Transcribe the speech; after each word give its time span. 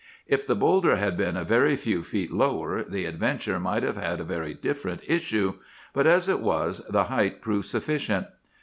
"If 0.25 0.47
the 0.47 0.55
bowlder 0.55 0.95
had 0.95 1.15
been 1.15 1.37
a 1.37 1.43
very 1.43 1.75
few 1.75 2.01
feet 2.01 2.33
lower, 2.33 2.83
the 2.83 3.05
adventure 3.05 3.59
might 3.59 3.83
have 3.83 3.97
had 3.97 4.19
a 4.19 4.23
very 4.23 4.55
different 4.55 5.01
issue. 5.07 5.59
But 5.93 6.07
as 6.07 6.27
it 6.27 6.39
was, 6.39 6.79
the 6.89 7.03
height 7.03 7.39
proved 7.39 7.67
sufficient. 7.67 8.25